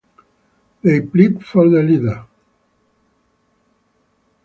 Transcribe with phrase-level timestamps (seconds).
[0.81, 2.25] They plead for their leader.